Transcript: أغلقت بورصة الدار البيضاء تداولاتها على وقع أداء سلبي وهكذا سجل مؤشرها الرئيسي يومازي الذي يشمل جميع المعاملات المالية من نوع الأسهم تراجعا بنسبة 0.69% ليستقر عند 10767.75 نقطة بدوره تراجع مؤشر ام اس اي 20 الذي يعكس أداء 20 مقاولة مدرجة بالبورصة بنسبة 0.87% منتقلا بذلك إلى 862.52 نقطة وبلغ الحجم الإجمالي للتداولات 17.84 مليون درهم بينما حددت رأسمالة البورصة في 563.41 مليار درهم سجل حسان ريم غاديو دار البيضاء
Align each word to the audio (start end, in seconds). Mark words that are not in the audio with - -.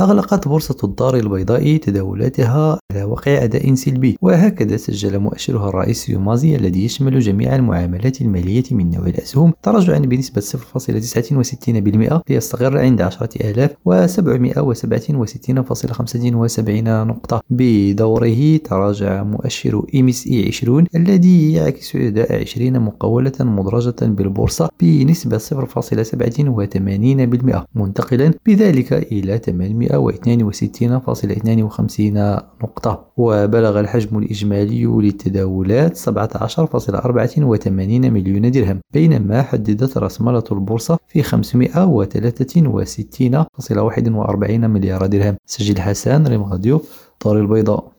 أغلقت 0.00 0.48
بورصة 0.48 0.76
الدار 0.84 1.16
البيضاء 1.16 1.76
تداولاتها 1.76 2.78
على 2.96 3.04
وقع 3.04 3.44
أداء 3.44 3.74
سلبي 3.74 4.18
وهكذا 4.22 4.76
سجل 4.76 5.18
مؤشرها 5.18 5.68
الرئيسي 5.68 6.12
يومازي 6.12 6.56
الذي 6.56 6.84
يشمل 6.84 7.18
جميع 7.20 7.56
المعاملات 7.56 8.20
المالية 8.22 8.64
من 8.70 8.90
نوع 8.90 9.06
الأسهم 9.06 9.52
تراجعا 9.62 9.98
بنسبة 9.98 10.40
0.69% 10.40 12.08
ليستقر 12.30 12.78
عند 12.78 13.02
10767.75 13.02 13.08
نقطة 16.88 17.40
بدوره 17.50 18.56
تراجع 18.56 19.22
مؤشر 19.22 19.82
ام 19.94 20.08
اس 20.08 20.26
اي 20.26 20.44
20 20.48 20.86
الذي 20.96 21.52
يعكس 21.52 21.96
أداء 21.96 22.40
20 22.42 22.80
مقاولة 22.80 23.32
مدرجة 23.40 23.94
بالبورصة 24.02 24.68
بنسبة 24.80 25.38
0.87% 25.38 25.54
منتقلا 27.74 28.30
بذلك 28.46 28.92
إلى 28.92 29.40
862.52 31.38 32.16
نقطة 32.62 32.85
وبلغ 33.16 33.80
الحجم 33.80 34.18
الإجمالي 34.18 34.84
للتداولات 34.84 35.98
17.84 35.98 36.08
مليون 38.08 38.50
درهم 38.50 38.80
بينما 38.92 39.42
حددت 39.42 39.98
رأسمالة 39.98 40.44
البورصة 40.52 40.98
في 41.08 41.22
563.41 41.22 41.34
مليار 44.50 45.06
درهم 45.06 45.36
سجل 45.46 45.80
حسان 45.80 46.26
ريم 46.26 46.42
غاديو 46.44 46.82
دار 47.24 47.38
البيضاء 47.40 47.90